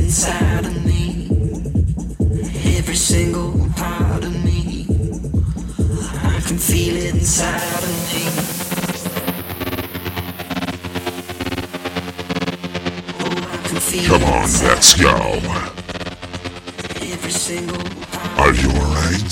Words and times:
inside 0.00 0.66
of 0.66 0.84
me, 0.86 1.28
every 2.78 2.96
single 2.96 3.52
part 3.76 4.24
of 4.24 4.44
me. 4.44 4.86
I 6.22 6.40
can 6.46 6.58
feel 6.58 6.96
it 6.96 7.14
inside 7.14 7.82
of 7.82 7.94
me. 8.12 8.22
Oh, 13.20 14.08
Come 14.08 14.24
on, 14.24 14.48
let's 14.64 14.94
go. 14.94 15.16
Are 18.38 18.52
you 18.54 18.68
alright? 18.70 19.22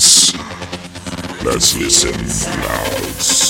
Let's 1.43 1.77
listen 1.77 2.15
loud. 2.61 3.44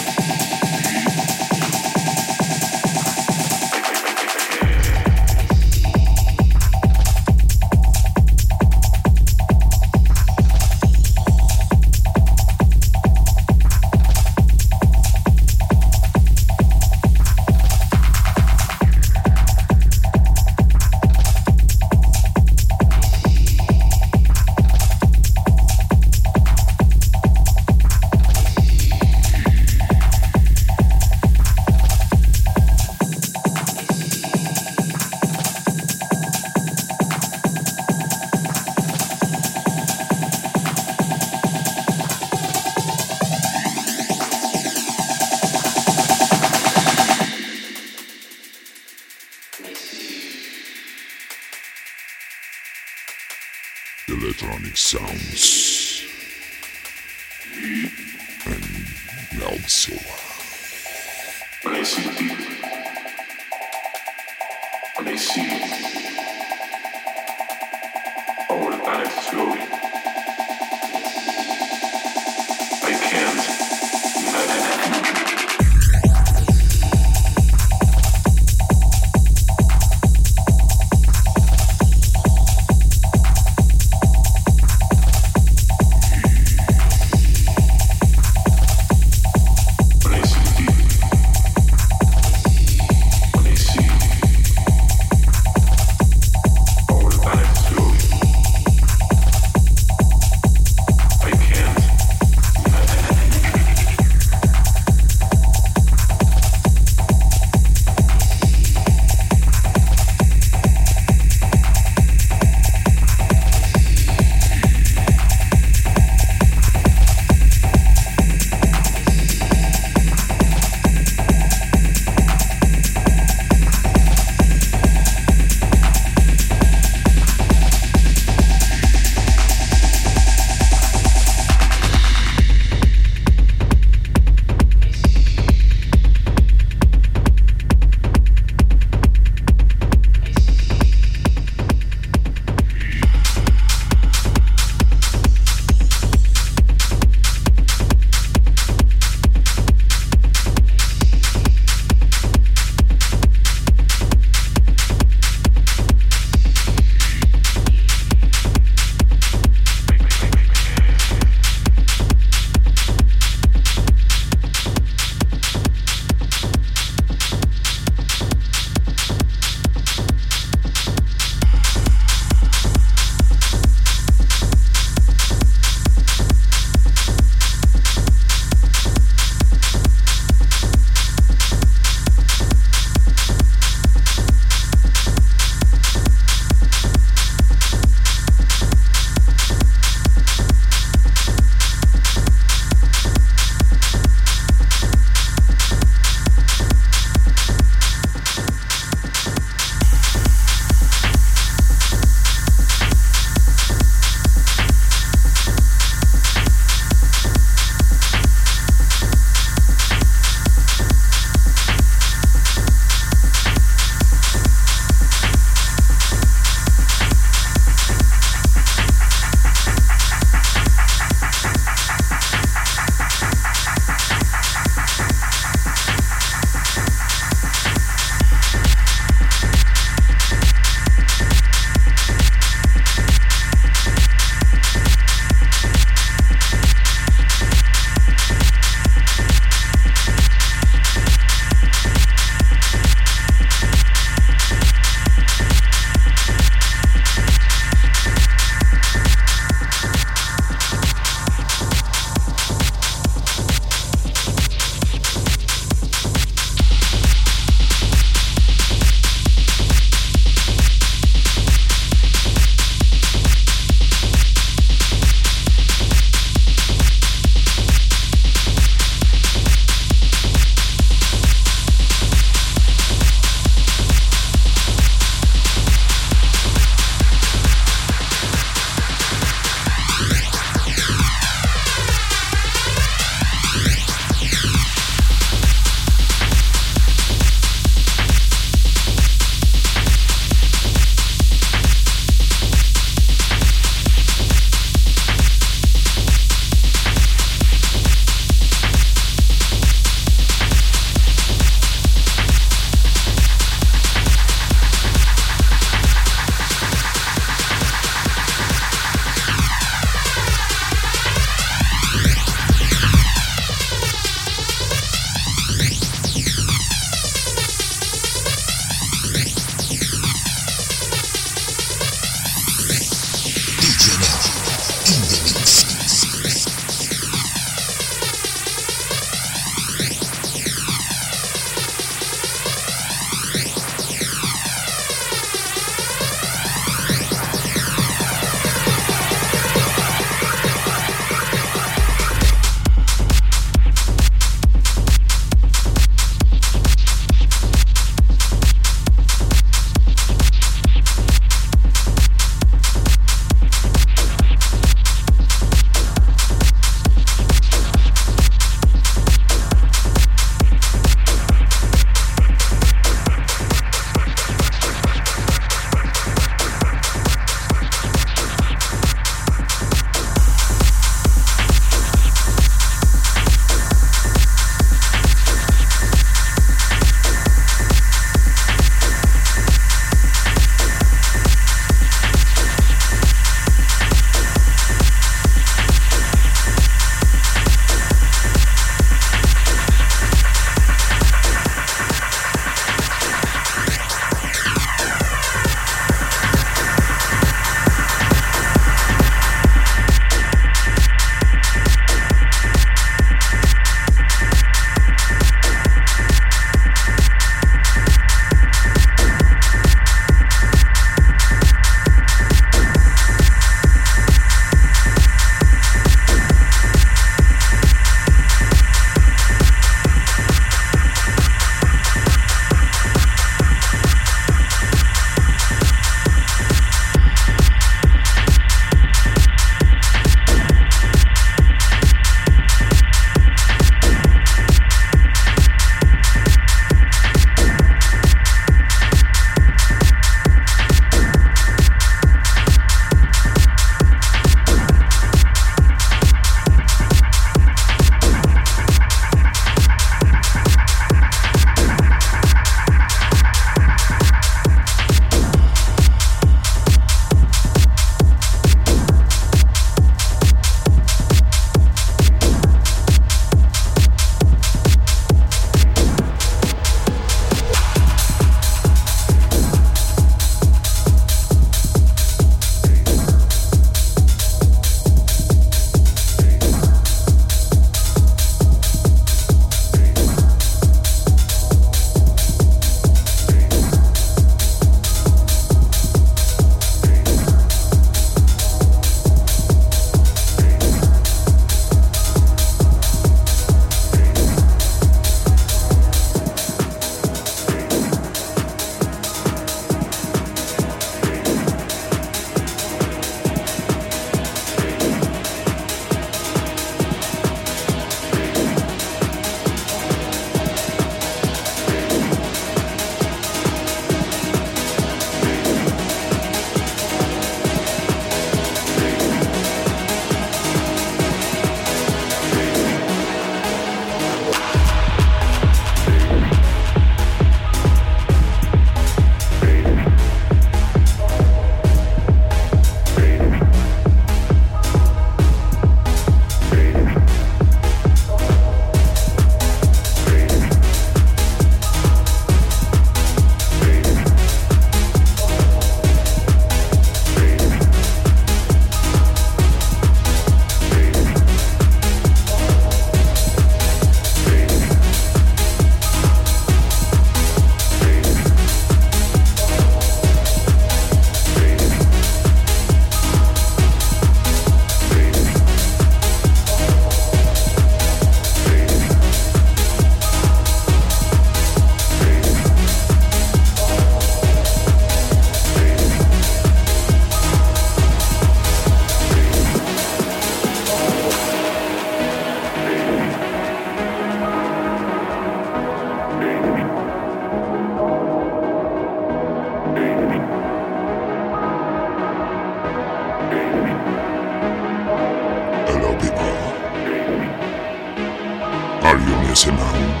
Maintenant, 599.46 600.00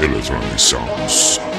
Electronic 0.00 0.58
Sounds. 0.58 1.53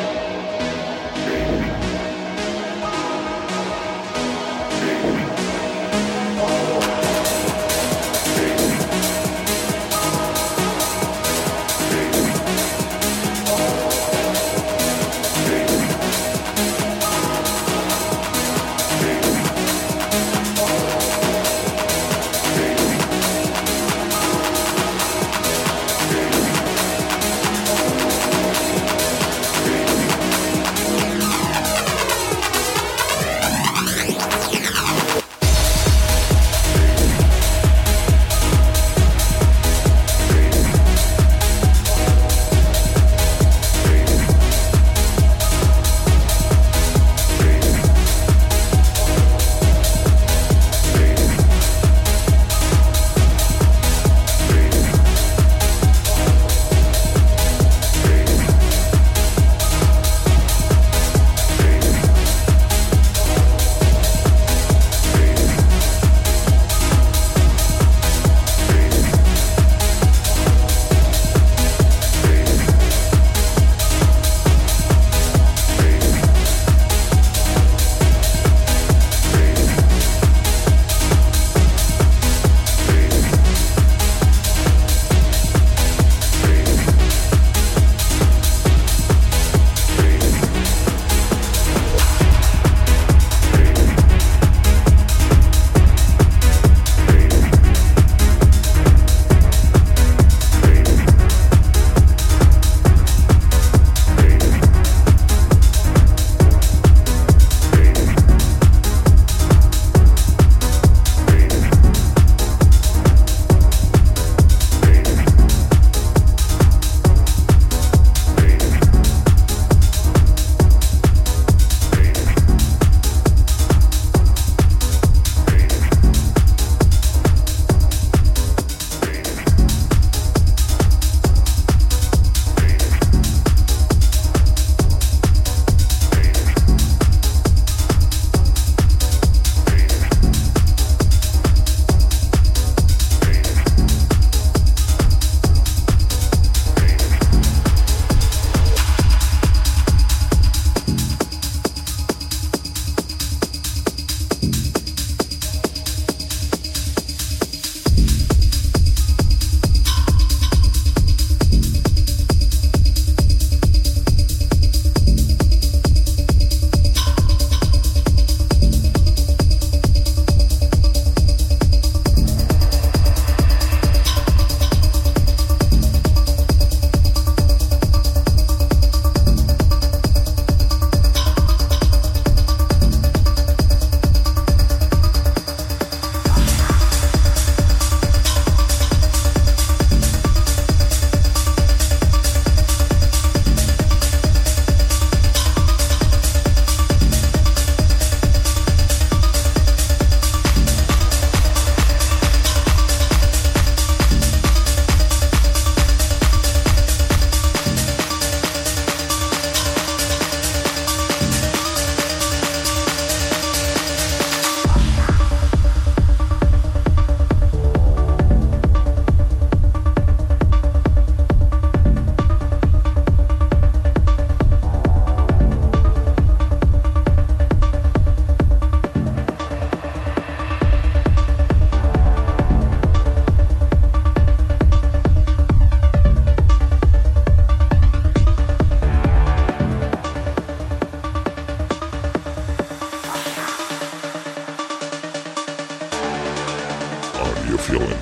Are 247.45 247.51
you 247.51 247.57
feeling? 247.59 247.99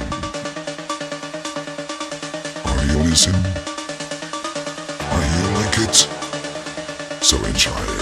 Are 2.64 2.86
you 2.86 2.98
listening? 3.10 3.46
Are 5.12 5.26
you 5.36 5.44
like 5.58 5.80
it? 5.80 5.96
So 7.22 7.36
enjoy. 7.44 7.93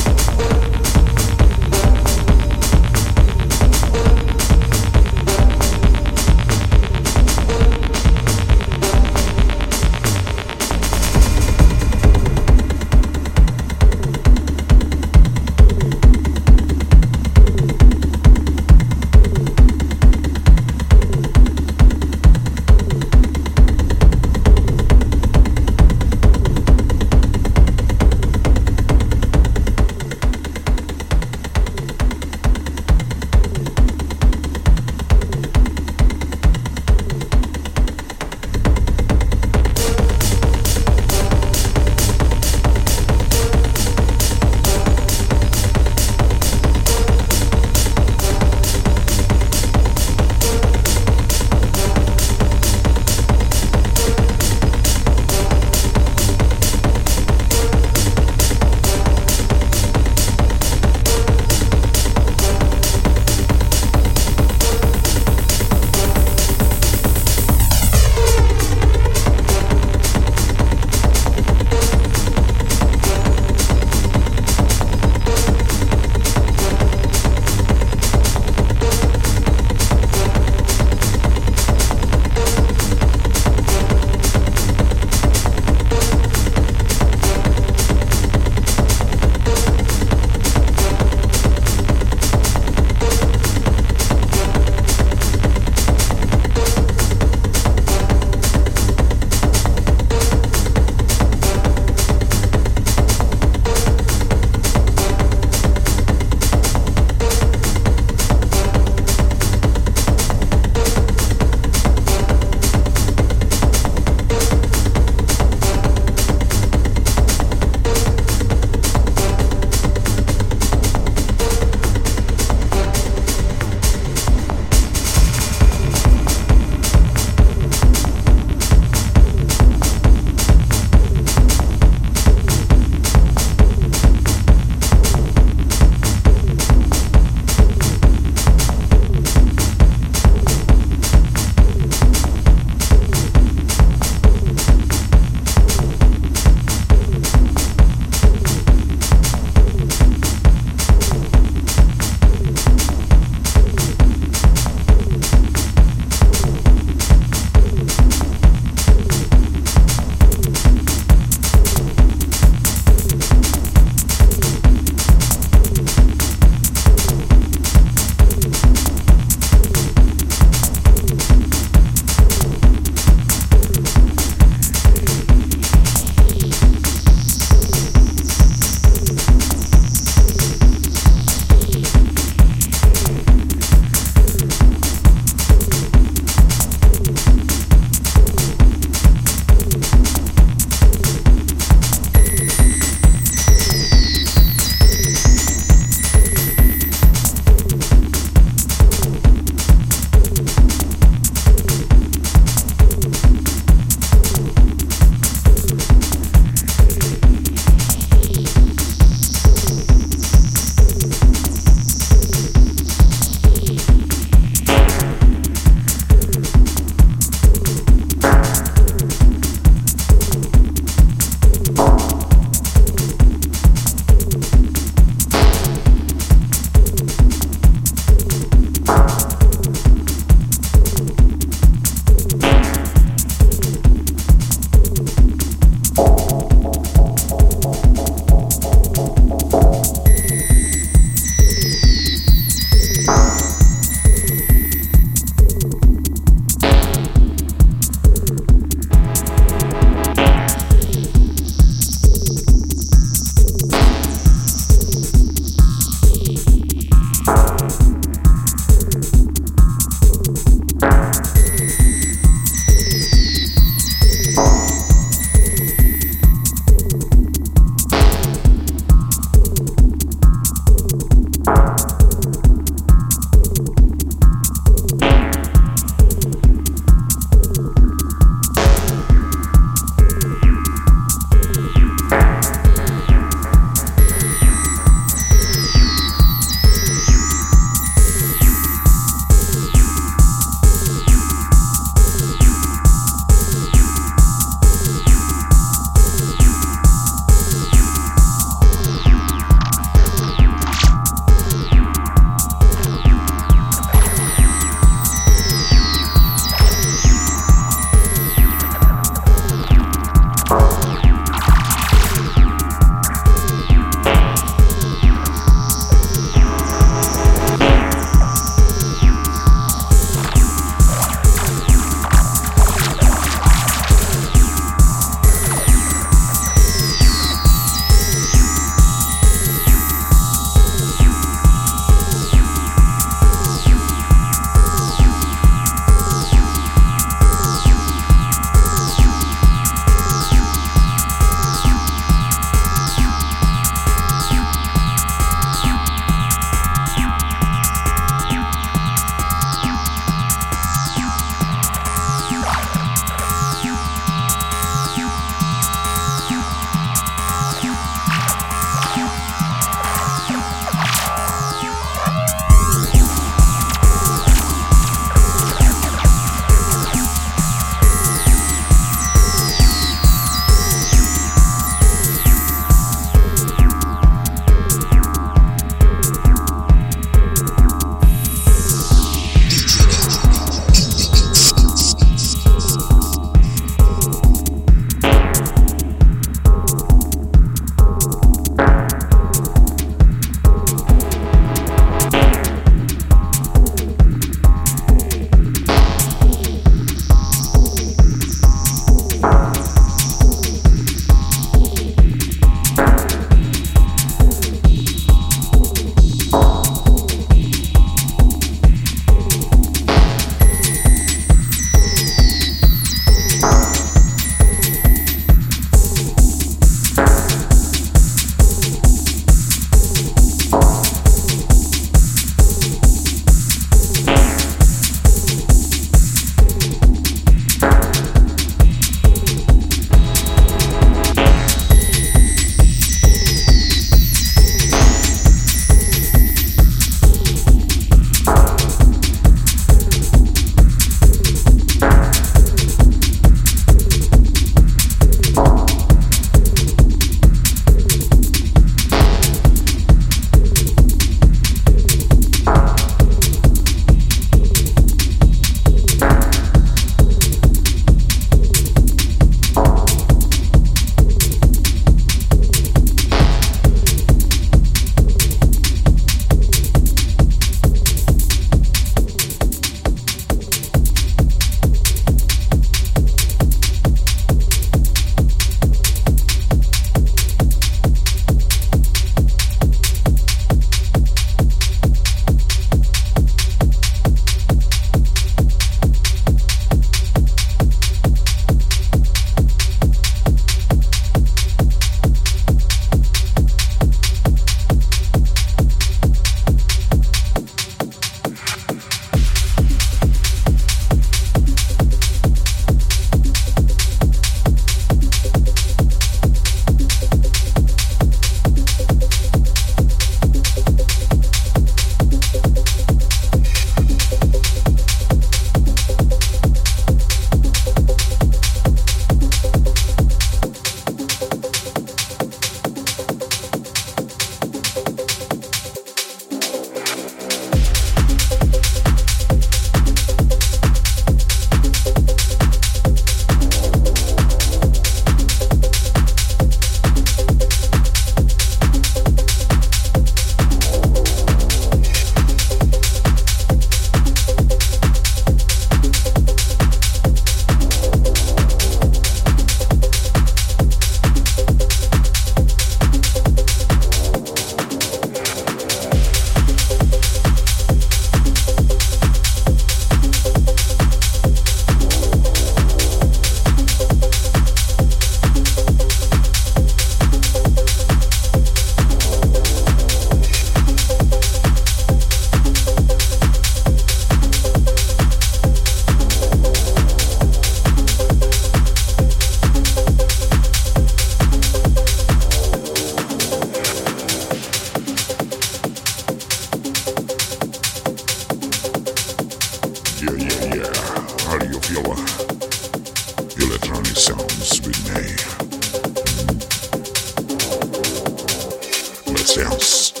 Let's 599.21 599.35
dance. 599.35 600.00